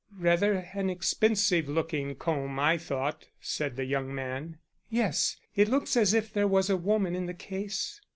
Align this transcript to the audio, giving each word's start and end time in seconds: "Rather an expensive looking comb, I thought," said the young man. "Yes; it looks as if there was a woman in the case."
"Rather 0.17 0.53
an 0.73 0.89
expensive 0.89 1.69
looking 1.69 2.15
comb, 2.15 2.57
I 2.57 2.75
thought," 2.79 3.27
said 3.39 3.75
the 3.75 3.85
young 3.85 4.15
man. 4.15 4.57
"Yes; 4.89 5.37
it 5.55 5.69
looks 5.69 5.95
as 5.95 6.15
if 6.15 6.33
there 6.33 6.47
was 6.47 6.71
a 6.71 6.75
woman 6.75 7.13
in 7.13 7.27
the 7.27 7.35
case." 7.35 8.01